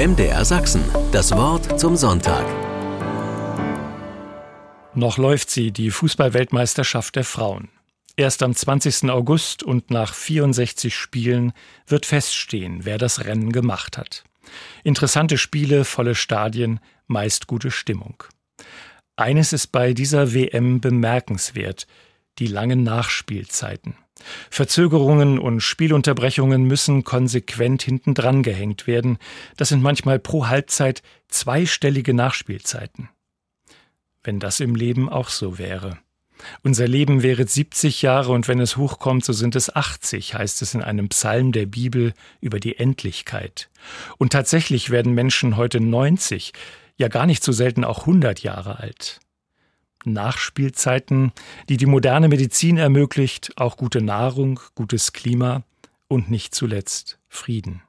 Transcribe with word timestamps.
MDR 0.00 0.46
Sachsen, 0.46 0.82
das 1.12 1.30
Wort 1.32 1.78
zum 1.78 1.94
Sonntag. 1.94 2.46
Noch 4.94 5.18
läuft 5.18 5.50
sie, 5.50 5.72
die 5.72 5.90
Fußballweltmeisterschaft 5.90 7.16
der 7.16 7.24
Frauen. 7.24 7.68
Erst 8.16 8.42
am 8.42 8.54
20. 8.54 9.10
August 9.10 9.62
und 9.62 9.90
nach 9.90 10.14
64 10.14 10.96
Spielen 10.96 11.52
wird 11.86 12.06
feststehen, 12.06 12.86
wer 12.86 12.96
das 12.96 13.26
Rennen 13.26 13.52
gemacht 13.52 13.98
hat. 13.98 14.24
Interessante 14.84 15.36
Spiele, 15.36 15.84
volle 15.84 16.14
Stadien, 16.14 16.80
meist 17.06 17.46
gute 17.46 17.70
Stimmung. 17.70 18.24
Eines 19.16 19.52
ist 19.52 19.66
bei 19.66 19.92
dieser 19.92 20.32
WM 20.32 20.80
bemerkenswert, 20.80 21.86
die 22.38 22.46
langen 22.46 22.84
Nachspielzeiten. 22.84 23.96
Verzögerungen 24.50 25.38
und 25.38 25.60
Spielunterbrechungen 25.60 26.64
müssen 26.64 27.04
konsequent 27.04 27.82
hintendran 27.82 28.42
gehängt 28.42 28.86
werden. 28.86 29.18
Das 29.56 29.68
sind 29.68 29.82
manchmal 29.82 30.18
pro 30.18 30.48
Halbzeit 30.48 31.02
zweistellige 31.28 32.14
Nachspielzeiten. 32.14 33.08
Wenn 34.22 34.40
das 34.40 34.60
im 34.60 34.74
Leben 34.74 35.08
auch 35.08 35.28
so 35.28 35.58
wäre. 35.58 35.98
Unser 36.62 36.88
Leben 36.88 37.22
wäre 37.22 37.46
70 37.46 38.02
Jahre 38.02 38.32
und 38.32 38.48
wenn 38.48 38.60
es 38.60 38.76
hochkommt, 38.76 39.24
so 39.24 39.32
sind 39.32 39.56
es 39.56 39.74
80, 39.74 40.34
heißt 40.34 40.62
es 40.62 40.74
in 40.74 40.82
einem 40.82 41.08
Psalm 41.08 41.52
der 41.52 41.66
Bibel 41.66 42.14
über 42.40 42.60
die 42.60 42.78
Endlichkeit. 42.78 43.70
Und 44.18 44.32
tatsächlich 44.32 44.90
werden 44.90 45.12
Menschen 45.14 45.56
heute 45.56 45.80
90, 45.80 46.52
ja 46.96 47.08
gar 47.08 47.26
nicht 47.26 47.42
so 47.42 47.52
selten 47.52 47.84
auch 47.84 48.00
100 48.00 48.42
Jahre 48.42 48.78
alt. 48.78 49.20
Nachspielzeiten, 50.04 51.32
die 51.68 51.76
die 51.76 51.86
moderne 51.86 52.28
Medizin 52.28 52.76
ermöglicht, 52.76 53.52
auch 53.56 53.76
gute 53.76 54.02
Nahrung, 54.02 54.60
gutes 54.74 55.12
Klima 55.12 55.62
und 56.08 56.30
nicht 56.30 56.54
zuletzt 56.54 57.18
Frieden. 57.28 57.82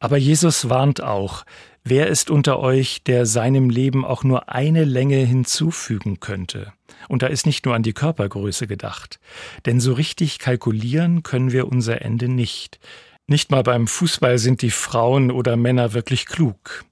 Aber 0.00 0.16
Jesus 0.16 0.68
warnt 0.68 1.02
auch, 1.02 1.44
wer 1.84 2.06
ist 2.08 2.30
unter 2.30 2.58
euch, 2.58 3.02
der 3.04 3.26
seinem 3.26 3.70
Leben 3.70 4.04
auch 4.04 4.24
nur 4.24 4.48
eine 4.48 4.84
Länge 4.84 5.18
hinzufügen 5.18 6.20
könnte? 6.20 6.72
Und 7.08 7.22
da 7.22 7.28
ist 7.28 7.46
nicht 7.46 7.64
nur 7.64 7.74
an 7.74 7.82
die 7.82 7.92
Körpergröße 7.92 8.66
gedacht, 8.66 9.20
denn 9.64 9.80
so 9.80 9.92
richtig 9.92 10.38
kalkulieren 10.38 11.22
können 11.22 11.52
wir 11.52 11.68
unser 11.68 12.02
Ende 12.02 12.28
nicht. 12.28 12.78
Nicht 13.26 13.50
mal 13.50 13.62
beim 13.62 13.86
Fußball 13.86 14.38
sind 14.38 14.62
die 14.62 14.70
Frauen 14.70 15.30
oder 15.30 15.56
Männer 15.56 15.92
wirklich 15.92 16.26
klug. 16.26 16.84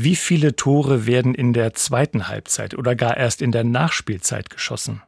Wie 0.00 0.14
viele 0.14 0.54
Tore 0.54 1.06
werden 1.06 1.34
in 1.34 1.52
der 1.52 1.74
zweiten 1.74 2.28
Halbzeit 2.28 2.74
oder 2.74 2.94
gar 2.94 3.16
erst 3.16 3.42
in 3.42 3.50
der 3.50 3.64
Nachspielzeit 3.64 4.48
geschossen? 4.48 5.02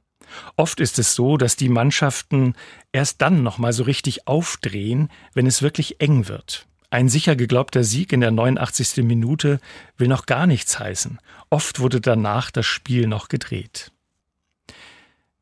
Oft 0.56 0.80
ist 0.80 0.98
es 0.98 1.14
so, 1.14 1.36
dass 1.36 1.54
die 1.54 1.68
Mannschaften 1.68 2.54
erst 2.90 3.22
dann 3.22 3.44
nochmal 3.44 3.72
so 3.72 3.84
richtig 3.84 4.26
aufdrehen, 4.26 5.08
wenn 5.32 5.46
es 5.46 5.62
wirklich 5.62 6.00
eng 6.00 6.26
wird. 6.26 6.66
Ein 6.90 7.08
sicher 7.08 7.36
geglaubter 7.36 7.84
Sieg 7.84 8.12
in 8.12 8.20
der 8.20 8.32
89. 8.32 9.04
Minute 9.04 9.60
will 9.96 10.08
noch 10.08 10.26
gar 10.26 10.48
nichts 10.48 10.80
heißen. 10.80 11.20
Oft 11.50 11.78
wurde 11.78 12.00
danach 12.00 12.50
das 12.50 12.66
Spiel 12.66 13.06
noch 13.06 13.28
gedreht. 13.28 13.92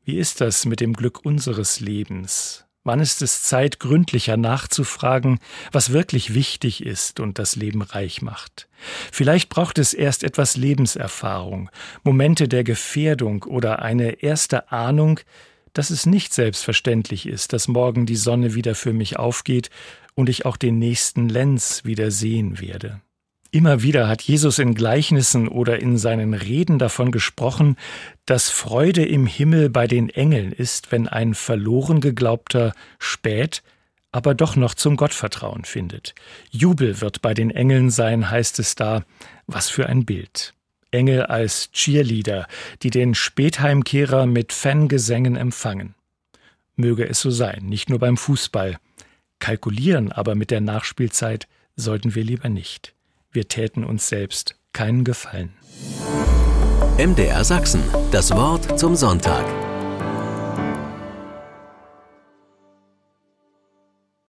Wie 0.05 0.19
ist 0.19 0.41
das 0.41 0.65
mit 0.65 0.79
dem 0.79 0.93
Glück 0.93 1.25
unseres 1.25 1.79
Lebens? 1.79 2.65
Wann 2.85 3.01
ist 3.01 3.21
es 3.21 3.43
Zeit, 3.43 3.79
gründlicher 3.79 4.37
nachzufragen, 4.37 5.39
was 5.71 5.91
wirklich 5.91 6.33
wichtig 6.33 6.83
ist 6.85 7.19
und 7.19 7.37
das 7.37 7.55
Leben 7.55 7.81
reich 7.81 8.21
macht? 8.21 8.69
Vielleicht 9.11 9.49
braucht 9.49 9.77
es 9.77 9.93
erst 9.93 10.23
etwas 10.23 10.55
Lebenserfahrung, 10.55 11.69
Momente 12.03 12.47
der 12.47 12.63
Gefährdung 12.63 13.43
oder 13.43 13.81
eine 13.81 14.23
erste 14.23 14.71
Ahnung, 14.71 15.19
dass 15.73 15.89
es 15.89 16.05
nicht 16.05 16.33
selbstverständlich 16.33 17.27
ist, 17.27 17.53
dass 17.53 17.67
morgen 17.67 18.05
die 18.05 18.15
Sonne 18.15 18.55
wieder 18.55 18.75
für 18.75 18.93
mich 18.93 19.19
aufgeht 19.19 19.69
und 20.15 20.29
ich 20.29 20.45
auch 20.45 20.57
den 20.57 20.79
nächsten 20.79 21.29
Lenz 21.29 21.83
wieder 21.83 22.11
sehen 22.11 22.59
werde. 22.59 23.01
Immer 23.51 23.81
wieder 23.81 24.07
hat 24.07 24.21
Jesus 24.21 24.59
in 24.59 24.75
Gleichnissen 24.75 25.47
oder 25.47 25.79
in 25.79 25.97
seinen 25.97 26.35
Reden 26.35 26.77
davon 26.77 27.11
gesprochen, 27.11 27.77
dass 28.27 28.51
Freude 28.51 29.03
im 29.03 29.25
Himmel 29.25 29.71
bei 29.71 29.87
den 29.87 30.09
Engeln 30.09 30.51
ist, 30.51 30.91
wenn 30.91 31.07
ein 31.07 31.33
verloren 31.33 31.99
geglaubter 31.99 32.73
spät, 32.99 33.63
aber 34.11 34.35
doch 34.35 34.55
noch 34.55 34.75
zum 34.75 34.97
Gottvertrauen 34.97 35.65
findet. 35.65 36.13
Jubel 36.51 37.01
wird 37.01 37.23
bei 37.23 37.33
den 37.33 37.49
Engeln 37.49 37.89
sein, 37.89 38.29
heißt 38.29 38.59
es 38.59 38.75
da. 38.75 39.03
Was 39.47 39.69
für 39.69 39.87
ein 39.87 40.05
Bild. 40.05 40.53
Engel 40.91 41.23
als 41.23 41.71
Cheerleader, 41.71 42.47
die 42.83 42.91
den 42.91 43.15
Spätheimkehrer 43.15 44.27
mit 44.27 44.53
Fangesängen 44.53 45.35
empfangen. 45.35 45.95
Möge 46.75 47.07
es 47.07 47.19
so 47.19 47.31
sein, 47.31 47.65
nicht 47.65 47.89
nur 47.89 47.99
beim 47.99 48.17
Fußball. 48.17 48.77
Kalkulieren 49.39 50.11
aber 50.11 50.35
mit 50.35 50.51
der 50.51 50.61
Nachspielzeit 50.61 51.47
sollten 51.75 52.13
wir 52.13 52.23
lieber 52.23 52.49
nicht. 52.49 52.93
Wir 53.31 53.47
täten 53.47 53.83
uns 53.83 54.09
selbst 54.09 54.55
keinen 54.73 55.03
Gefallen. 55.03 55.53
MDR 56.97 57.43
Sachsen, 57.43 57.83
das 58.11 58.31
Wort 58.31 58.79
zum 58.79 58.95
Sonntag. 58.95 59.45